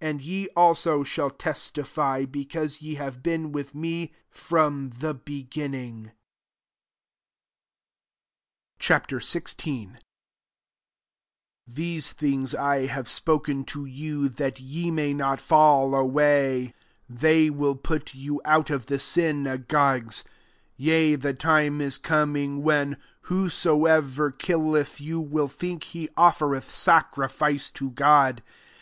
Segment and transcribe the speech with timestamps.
[0.00, 5.14] 27 And ye also shall tn^ tify, because ye have been widi 9ie from the
[5.14, 6.12] beginning.
[8.78, 8.88] Ch.
[8.90, 9.86] XVI.
[9.92, 9.98] 1"
[11.78, 16.74] These thin^ I have spoken to you, that ye may not ^ away.
[17.08, 17.54] 2 They wHI JOHN XVI.
[17.78, 20.24] 18d put you out of the synagogues:
[20.76, 22.98] yea, the time is coming, when
[23.32, 28.42] whosoever killeth you wUl think he ofTereth sacrifice to God.